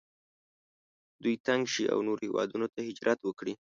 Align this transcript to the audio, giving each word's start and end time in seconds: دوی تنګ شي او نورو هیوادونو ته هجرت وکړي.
دوی 1.23 1.35
تنګ 1.47 1.63
شي 1.73 1.83
او 1.93 1.99
نورو 2.07 2.23
هیوادونو 2.25 2.67
ته 2.73 2.79
هجرت 2.87 3.19
وکړي. 3.23 3.53